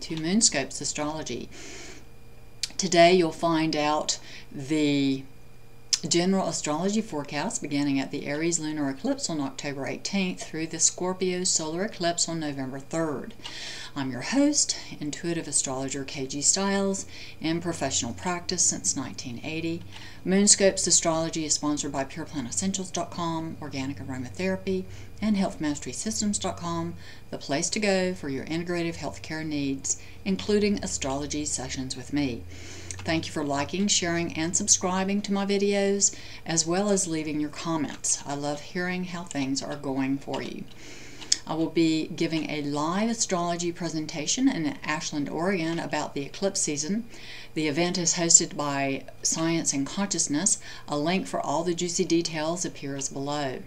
[0.00, 1.48] To Moonscopes Astrology.
[2.76, 4.18] Today you'll find out
[4.52, 5.24] the
[6.06, 11.42] general astrology forecast beginning at the Aries lunar eclipse on October 18th through the Scorpio
[11.42, 13.32] solar eclipse on November 3rd.
[13.96, 17.04] I'm your host, intuitive astrologer KG Stiles,
[17.40, 19.82] in professional practice since 1980.
[20.24, 24.84] Moonscopes Astrology is sponsored by PurePlantEssentials.com, Organic Aromatherapy,
[25.20, 26.94] and HealthMasterySystems.com,
[27.30, 32.44] the place to go for your integrative healthcare needs, including astrology sessions with me.
[33.08, 37.48] Thank you for liking, sharing, and subscribing to my videos, as well as leaving your
[37.48, 38.22] comments.
[38.26, 40.64] I love hearing how things are going for you.
[41.46, 47.06] I will be giving a live astrology presentation in Ashland, Oregon about the eclipse season.
[47.54, 50.58] The event is hosted by Science and Consciousness.
[50.86, 53.62] A link for all the juicy details appears below.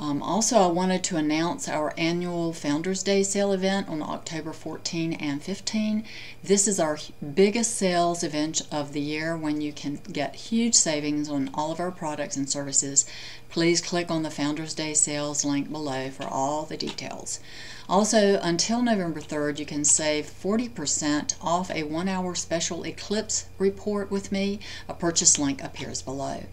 [0.00, 5.12] Um, also, I wanted to announce our annual Founders Day sale event on October 14
[5.14, 6.04] and 15.
[6.40, 6.98] This is our
[7.34, 11.80] biggest sales event of the year when you can get huge savings on all of
[11.80, 13.06] our products and services.
[13.48, 17.40] Please click on the Founders Day sales link below for all the details.
[17.88, 24.12] Also, until November 3rd, you can save 40% off a one hour special eclipse report
[24.12, 24.60] with me.
[24.88, 26.44] A purchase link appears below.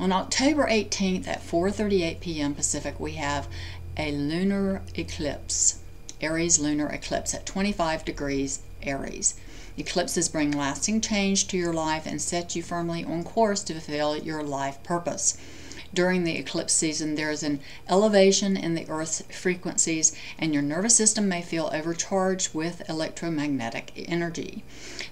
[0.00, 2.52] On October 18th at 4:38 p.m.
[2.56, 3.46] Pacific, we have
[3.96, 5.78] a lunar eclipse,
[6.20, 9.34] Aries lunar eclipse at 25 degrees Aries.
[9.76, 14.16] Eclipses bring lasting change to your life and set you firmly on course to fulfill
[14.16, 15.36] your life purpose
[15.94, 20.96] during the eclipse season, there is an elevation in the Earth's frequencies, and your nervous
[20.96, 24.64] system may feel overcharged with electromagnetic energy.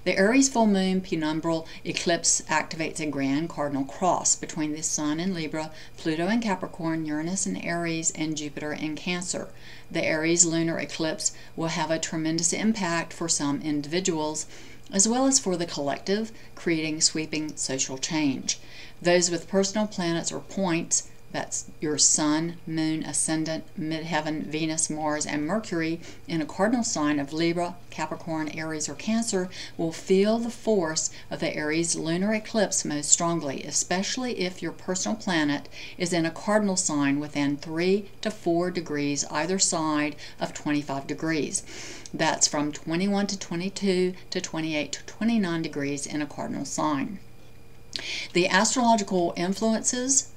[0.04, 5.32] The Aries full moon penumbral eclipse activates a grand cardinal cross between the Sun in
[5.32, 9.48] Libra, Pluto in Capricorn, Uranus in Aries, and Jupiter in Cancer.
[9.91, 14.47] The Aries lunar eclipse will have a tremendous impact for some individuals
[14.92, 18.58] as well as for the collective, creating sweeping social change.
[19.00, 25.47] Those with personal planets or points, that's your Sun, Moon, Ascendant, Midheaven, Venus, Mars, and
[25.47, 25.98] Mercury,
[26.28, 29.48] in a cardinal sign of Libra, Capricorn, Aries, or Cancer,
[29.78, 35.16] will feel the force of the Aries lunar eclipse most strongly, especially if your personal
[35.16, 41.06] planet is in a cardinal sign within 3 to 4 degrees either side of 25
[41.06, 41.62] degrees.
[42.12, 47.21] That's from 21 to 22 to 28 to 29 degrees in a cardinal sign.
[48.32, 50.31] The astrological influences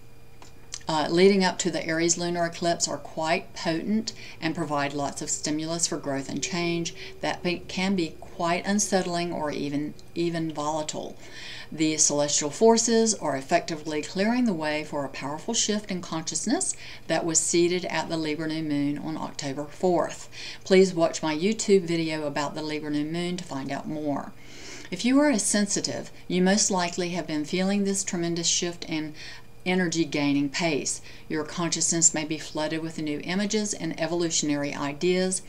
[0.88, 5.30] uh, leading up to the Aries lunar eclipse are quite potent and provide lots of
[5.30, 11.18] stimulus for growth and change that be, can be quite unsettling or even even volatile.
[11.72, 16.76] The celestial forces are effectively clearing the way for a powerful shift in consciousness
[17.08, 20.28] that was seeded at the Libra new moon on October 4th.
[20.64, 24.32] Please watch my YouTube video about the Libra new moon to find out more.
[24.92, 29.16] If you are a sensitive, you most likely have been feeling this tremendous shift in
[29.66, 31.02] energy gaining pace.
[31.28, 35.42] Your consciousness may be flooded with new images and evolutionary ideas,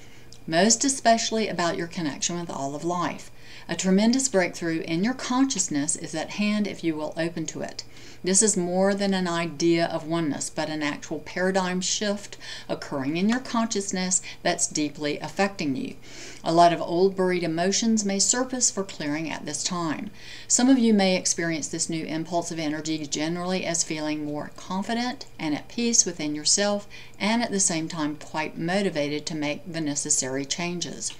[0.47, 3.31] most especially about your connection with all of life.
[3.69, 7.83] A tremendous breakthrough in your consciousness is at hand if you will open to it.
[8.23, 12.37] This is more than an idea of oneness, but an actual paradigm shift
[12.69, 15.97] occurring in your consciousness that's deeply affecting you.
[16.45, 20.11] A lot of old buried emotions may surface for clearing at this time.
[20.47, 25.27] Some of you may experience this new impulse of energy generally as feeling more confident
[25.41, 26.87] and at peace within yourself,
[27.19, 31.13] and at the same time quite motivated to make the necessary changes.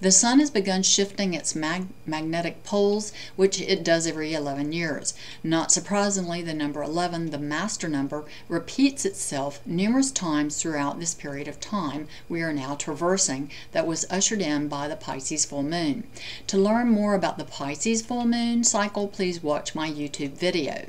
[0.00, 5.12] The sun has begun shifting its mag magnetic poles, which it does every 11 years.
[5.42, 11.48] Not surprisingly, the number 11, the master number, repeats itself numerous times throughout this period
[11.48, 16.04] of time we are now traversing that was ushered in by the Pisces full moon.
[16.46, 20.86] To learn more about the Pisces full moon cycle, please watch my YouTube video.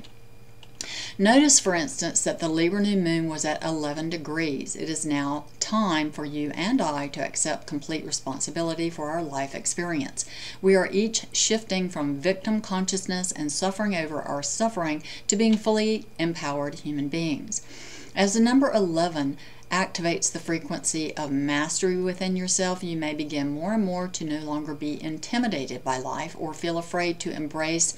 [1.17, 4.75] Notice, for instance, that the Libra new moon was at 11 degrees.
[4.75, 9.55] It is now time for you and I to accept complete responsibility for our life
[9.55, 10.25] experience.
[10.61, 16.05] We are each shifting from victim consciousness and suffering over our suffering to being fully
[16.19, 17.61] empowered human beings.
[18.13, 19.37] As the number 11
[19.71, 24.39] activates the frequency of mastery within yourself, you may begin more and more to no
[24.39, 27.95] longer be intimidated by life or feel afraid to embrace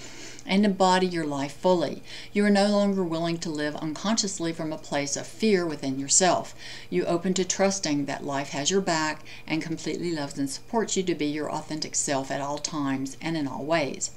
[0.48, 2.02] and embody your life fully.
[2.32, 6.56] You are no longer willing to live unconsciously from a place of fear within yourself.
[6.90, 11.04] You open to trusting that life has your back and completely loves and supports you
[11.04, 14.12] to be your authentic self at all times and in all ways.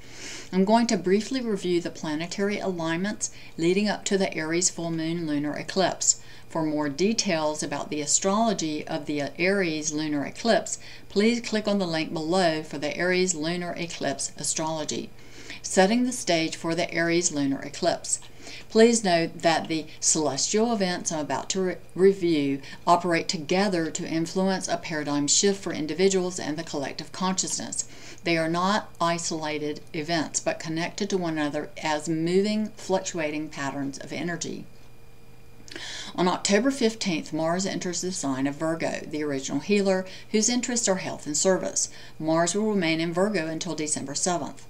[0.53, 5.27] I'm going to briefly review the planetary alignments leading up to the Aries full moon
[5.27, 6.20] lunar eclipse.
[6.51, 11.87] For more details about the astrology of the Aries lunar eclipse, please click on the
[11.87, 15.09] link below for the Aries lunar eclipse astrology.
[15.61, 18.19] Setting the stage for the Aries lunar eclipse.
[18.69, 24.67] Please note that the celestial events I'm about to re review operate together to influence
[24.67, 27.85] a paradigm shift for individuals and the collective consciousness.
[28.25, 34.11] They are not isolated events, but connected to one another as moving, fluctuating patterns of
[34.11, 34.65] energy.
[36.15, 40.95] On October 15th, Mars enters the sign of Virgo, the original healer, whose interests are
[40.95, 41.89] health and service.
[42.19, 44.63] Mars will remain in Virgo until December 7th.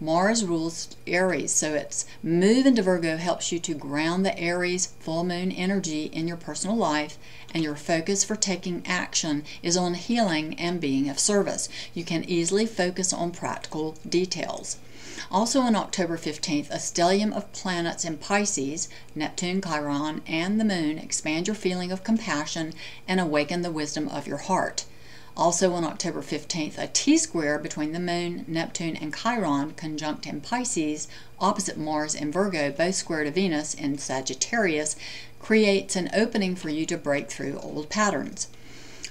[0.00, 5.24] Mars rules Aries, so its move into Virgo helps you to ground the Aries full
[5.24, 7.18] moon energy in your personal life,
[7.52, 11.68] and your focus for taking action is on healing and being of service.
[11.94, 14.78] You can easily focus on practical details.
[15.30, 20.98] Also on October 15th, a stellium of planets in Pisces, Neptune, Chiron, and the Moon
[20.98, 22.72] expand your feeling of compassion
[23.06, 24.84] and awaken the wisdom of your heart.
[25.36, 30.40] Also on October 15th, a T square between the Moon, Neptune, and Chiron conjunct in
[30.40, 31.06] Pisces,
[31.38, 34.96] opposite Mars and Virgo, both square to Venus in Sagittarius,
[35.38, 38.48] creates an opening for you to break through old patterns.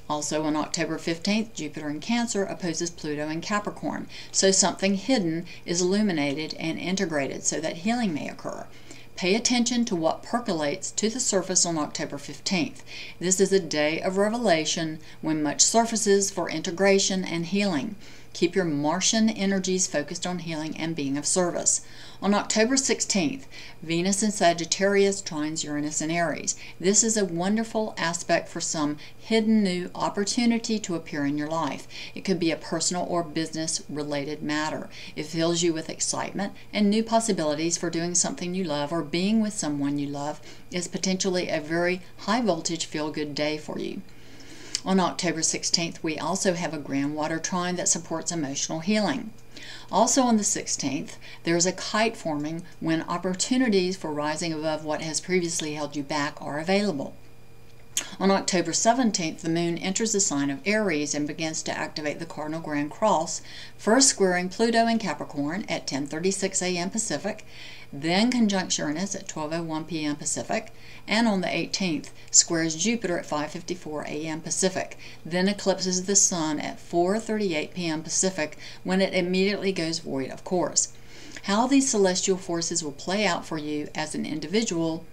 [0.10, 5.82] Also on October 15th, Jupiter in Cancer opposes Pluto in Capricorn, so something hidden is
[5.82, 8.66] illuminated and integrated so that healing may occur.
[9.18, 12.84] Pay attention to what percolates to the surface on October 15th.
[13.20, 17.96] This is a day of revelation when much surfaces for integration and healing.
[18.38, 21.82] Keep your Martian energies focused on healing and being of service.
[22.22, 23.46] On October 16th,
[23.82, 26.56] Venus in Sagittarius trines Uranus in Aries.
[26.80, 31.88] This is a wonderful aspect for some hidden new opportunity to appear in your life.
[32.14, 34.88] It could be a personal or business related matter.
[35.16, 39.42] It fills you with excitement and new possibilities for doing something you love or being
[39.42, 44.04] with someone you love is potentially a very high voltage feel good day for you.
[44.88, 49.32] On October 16th, we also have a grand water trine that supports emotional healing.
[49.92, 55.02] Also on the 16th, there is a kite forming when opportunities for rising above what
[55.02, 57.18] has previously held you back are available.
[58.20, 62.26] On October 17th, the moon enters the sign of Aries and begins to activate the
[62.26, 63.42] cardinal grand cross,
[63.78, 66.90] first squaring Pluto in Capricorn at 10:36 a.m.
[66.90, 67.46] Pacific,
[67.92, 70.16] then conjuncts Uranus at 12:01 p.m.
[70.16, 70.74] Pacific,
[71.08, 74.40] and on the 18th squares Jupiter at 5:54 a.m.
[74.40, 78.04] Pacific, then eclipses the sun at 4:38 p.m.
[78.04, 80.94] Pacific when it immediately goes void of course.
[81.44, 85.06] How these celestial forces will play out for you as an individual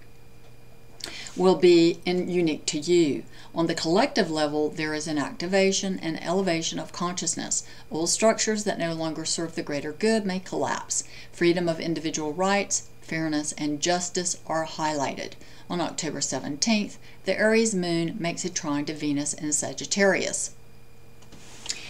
[1.36, 3.25] will be in, unique to you.
[3.54, 7.64] On the collective level, there is an activation and elevation of consciousness.
[7.90, 11.04] Old structures that no longer serve the greater good may collapse.
[11.32, 15.32] Freedom of individual rights, fairness, and justice are highlighted.
[15.70, 20.50] On October 17th, the Aries moon makes a trine to Venus in Sagittarius.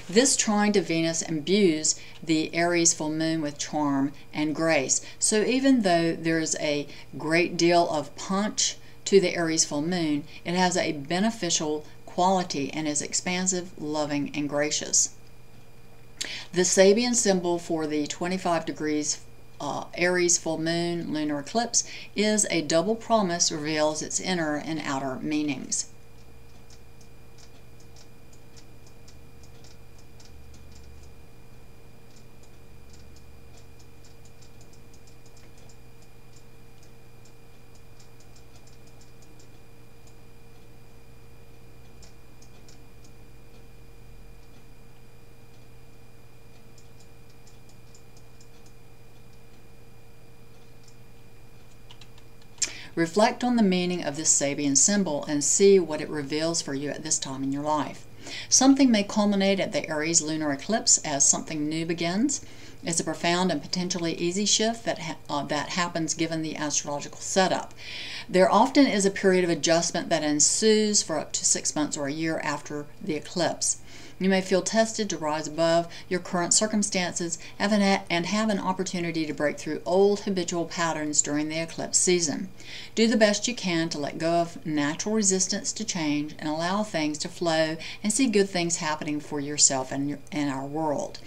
[0.09, 5.01] This trine to Venus imbues the Aries full moon with charm and grace.
[5.19, 6.87] So even though there's a
[7.17, 12.87] great deal of punch to the Aries full moon, it has a beneficial quality and
[12.87, 15.11] is expansive, loving, and gracious.
[16.53, 19.19] The Sabian symbol for the 25 degrees
[19.61, 21.85] uh, Aries full moon lunar eclipse
[22.17, 25.87] is a double promise reveals its inner and outer meanings.
[52.95, 56.91] Reflect on the meaning of this Sabian symbol and see what it reveals for you
[56.91, 58.07] at this time in your life.
[58.49, 62.41] Something may culminate at the Aries lunar eclipse as something new begins.
[62.85, 67.21] It's a profound and potentially easy shift that, ha uh, that happens given the astrological
[67.21, 67.75] setup.
[68.29, 72.07] There often is a period of adjustment that ensues for up to six months or
[72.07, 73.79] a year after the eclipse.
[74.25, 79.35] You may feel tested to rise above your current circumstances and have an opportunity to
[79.35, 82.49] break through old habitual patterns during the eclipse season.
[82.95, 86.83] Do the best you can to let go of natural resistance to change and allow
[86.83, 91.19] things to flow and see good things happening for yourself and, your, and our world.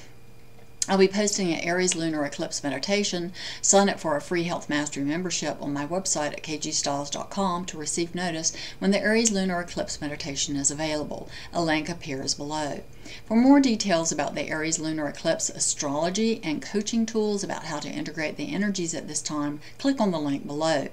[0.90, 3.34] I'll be posting an Aries lunar eclipse meditation.
[3.62, 8.16] Sign up for a free Health Mastery membership on my website at kgstiles.com to receive
[8.16, 11.28] notice when the Aries lunar eclipse meditation is available.
[11.52, 12.84] A link appears below.
[13.26, 17.90] For more details about the Aries lunar eclipse astrology and coaching tools about how to
[17.90, 20.88] integrate the energies at this time, click on the link below.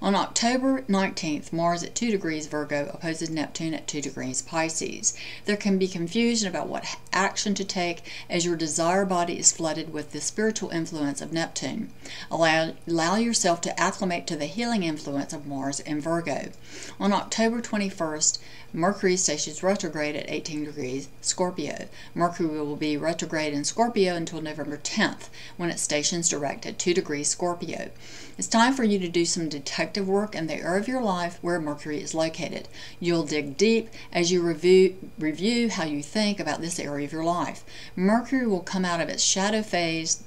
[0.00, 5.12] On October 19th, Mars at 2 degrees Virgo opposes Neptune at 2 degrees Pisces.
[5.44, 9.92] There can be confusion about what action to take as your desire body is flooded
[9.92, 11.90] with the spiritual influence of Neptune.
[12.30, 16.52] Allow, allow yourself to acclimate to the healing influence of Mars in Virgo.
[17.00, 18.38] On October 21st,
[18.72, 21.88] Mercury stations retrograde at 18 degrees Scorpio.
[22.14, 26.94] Mercury will be retrograde in Scorpio until November 10th, when it stations direct at 2
[26.94, 27.90] degrees Scorpio.
[28.36, 29.48] It's time for you to do some
[29.96, 32.68] work in the area of your life where Mercury is located.
[33.00, 37.24] You'll dig deep as you review, review how you think about this area of your
[37.24, 37.64] life.
[37.96, 40.22] Mercury will come out of its shadow phase,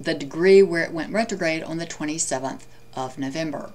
[0.00, 2.62] the degree where it went retrograde on the 27th
[2.94, 3.72] of November.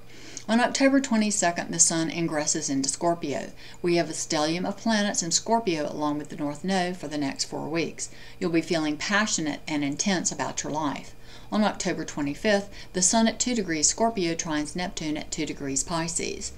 [0.50, 3.52] On October 22nd, the Sun ingresses into Scorpio.
[3.82, 7.18] We have a stellium of planets in Scorpio along with the North Node for the
[7.18, 8.10] next four weeks.
[8.40, 11.14] You'll be feeling passionate and intense about your life.
[11.52, 16.52] On October 25th, the Sun at 2 degrees Scorpio trines Neptune at 2 degrees Pisces.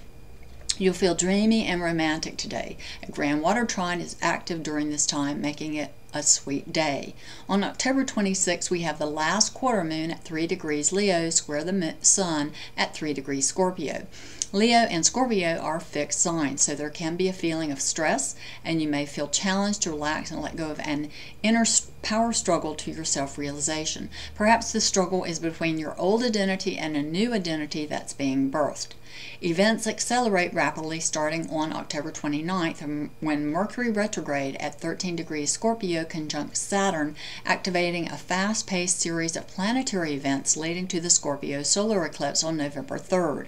[0.79, 2.77] You'll feel dreamy and romantic today.
[3.07, 7.13] A grand water trine is active during this time, making it a sweet day.
[7.47, 11.95] On October 26, we have the last quarter moon at 3 degrees Leo square the
[12.01, 14.07] sun at 3 degrees Scorpio.
[14.51, 18.35] Leo and Scorpio are fixed signs, so there can be a feeling of stress,
[18.65, 21.11] and you may feel challenged to relax and let go of an
[21.43, 21.65] inner
[22.01, 24.09] power struggle to your self realization.
[24.33, 28.93] Perhaps the struggle is between your old identity and a new identity that's being birthed.
[29.41, 36.05] Events accelerate rapidly starting on October 29th um, when Mercury retrograde at 13 degrees Scorpio
[36.05, 42.05] conjuncts Saturn, activating a fast paced series of planetary events leading to the Scorpio solar
[42.05, 43.47] eclipse on November 3rd.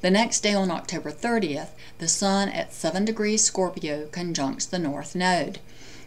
[0.00, 5.14] The next day on October 30th, the Sun at 7 degrees Scorpio conjuncts the North
[5.14, 5.58] Node.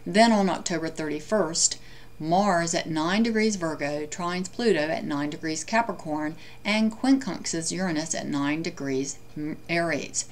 [0.06, 1.76] Then on October 31st,
[2.22, 6.36] Mars at 9 degrees Virgo trines Pluto at 9 degrees Capricorn
[6.66, 9.16] and quincunxes Uranus at 9 degrees
[9.68, 10.26] Aries.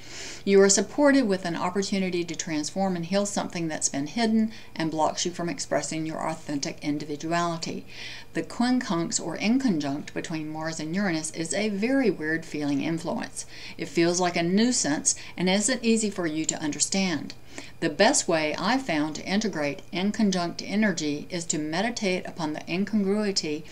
[0.45, 4.91] You are supported with an opportunity to transform and heal something that's been hidden and
[4.91, 7.87] blocks you from expressing your authentic individuality.
[8.35, 13.47] The quincunx or inconjunct between Mars and Uranus is a very weird feeling influence.
[13.77, 17.35] It feels like a nuisance and isn't easy for you to understand.
[17.81, 23.65] The best way I've found to integrate inconjunct energy is to meditate upon the incongruity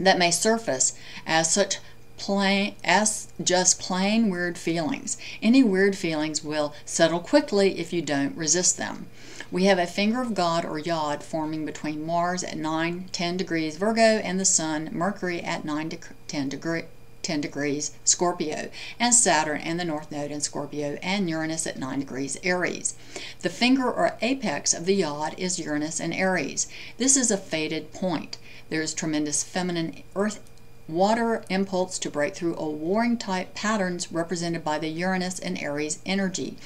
[0.00, 0.94] that may surface
[1.26, 1.78] as such
[2.16, 5.16] plain as just plain weird feelings.
[5.42, 9.06] Any weird feelings will settle quickly if you don't resist them.
[9.50, 13.76] We have a finger of God or Yod forming between Mars at 9 10 degrees
[13.76, 16.84] Virgo and the Sun Mercury at 9 to 10 degrees
[17.24, 18.68] 10 degrees Scorpio,
[19.00, 22.94] and Saturn and the North Node in Scorpio, and Uranus at 9 degrees Aries.
[23.40, 26.68] The finger or apex of the yod is Uranus and Aries.
[26.98, 28.36] This is a fated point.
[28.68, 30.40] There is tremendous feminine earth
[30.88, 35.98] water impulse to break through a warring type patterns represented by the Uranus and Aries
[36.04, 36.56] energy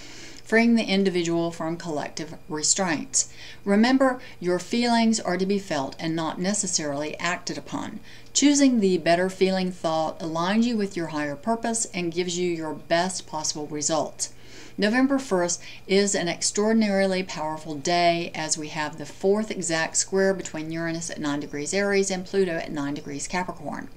[0.48, 3.28] freeing the individual from collective restraints.
[3.66, 8.00] Remember, your feelings are to be felt and not necessarily acted upon.
[8.32, 12.72] Choosing the better feeling thought aligns you with your higher purpose and gives you your
[12.72, 14.32] best possible results.
[14.76, 20.70] November 1st is an extraordinarily powerful day as we have the fourth exact square between
[20.70, 23.88] Uranus at 9 degrees Aries and Pluto at 9 degrees Capricorn.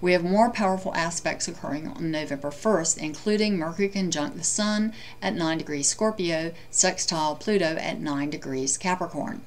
[0.00, 4.92] We have more powerful aspects occurring on November 1st, including Mercury conjunct the Sun
[5.22, 9.42] at 9 degrees Scorpio, sextile Pluto at 9 degrees Capricorn.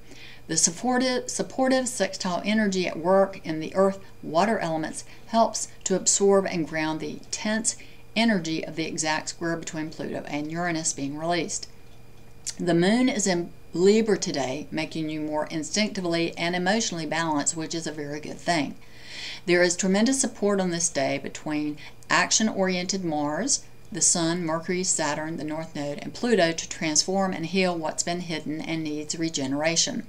[0.48, 6.46] The supportive, supportive sextile energy at work in the earth water elements helps to absorb
[6.46, 7.76] and ground the tense
[8.18, 11.68] energy of the exact square between Pluto and Uranus being released.
[12.60, 17.86] The moon is in Libra today, making you more instinctively and emotionally balanced, which is
[17.86, 18.76] a very good thing.
[19.46, 21.78] There is tremendous support on this day between
[22.10, 27.46] action oriented Mars, the Sun, Mercury, Saturn, the North Node, and Pluto to transform and
[27.46, 30.06] heal what's been hidden and needs regeneration.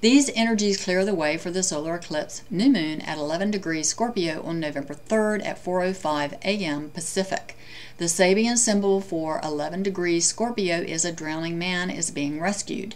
[0.00, 4.42] These energies clear the way for the solar eclipse new moon at 11 degrees Scorpio
[4.42, 6.90] on November 3rd at 4:05 a.m.
[6.90, 7.56] Pacific.
[7.98, 12.94] The Sabian symbol for 11 degrees Scorpio is a drowning man is being rescued.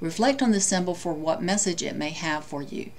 [0.00, 2.90] Reflect on the symbol for what message it may have for you.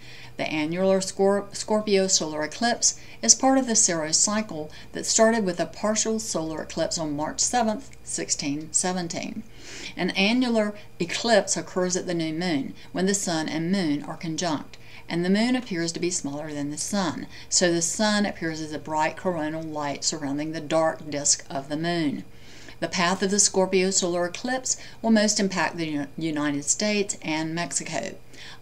[0.41, 5.67] The annular Scorpio solar eclipse is part of the Saros cycle that started with a
[5.67, 9.43] partial solar eclipse on March 7, 1617.
[9.95, 14.77] An annular eclipse occurs at the new moon when the sun and moon are conjunct
[15.07, 18.73] and the moon appears to be smaller than the sun, so the sun appears as
[18.73, 22.23] a bright coronal light surrounding the dark disk of the moon.
[22.81, 28.15] The path of the Scorpio solar eclipse will most impact the United States and Mexico.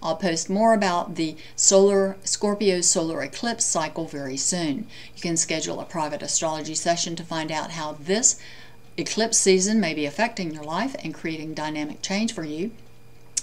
[0.03, 4.88] I'll post more about the solar Scorpio solar eclipse cycle very soon.
[5.15, 8.38] You can schedule a private astrology session to find out how this
[8.97, 12.71] eclipse season may be affecting your life and creating dynamic change for you.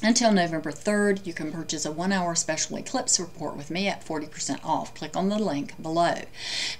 [0.03, 4.05] Until November 3rd, you can purchase a one hour special eclipse report with me at
[4.05, 4.95] 40% off.
[4.95, 6.15] Click on the link below.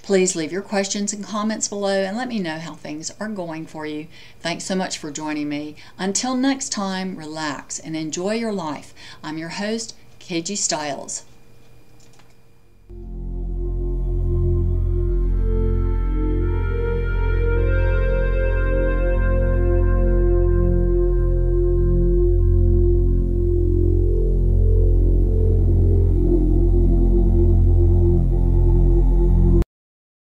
[0.03, 3.65] Please leave your questions and comments below and let me know how things are going
[3.65, 4.07] for you.
[4.39, 5.75] Thanks so much for joining me.
[5.97, 8.93] Until next time, relax and enjoy your life.
[9.23, 11.25] I'm your host, KG Stiles.